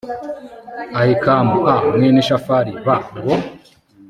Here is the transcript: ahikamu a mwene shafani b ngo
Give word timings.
ahikamu 0.99 1.57
a 1.73 1.75
mwene 1.95 2.21
shafani 2.27 2.73
b 2.85 2.87
ngo 3.15 3.33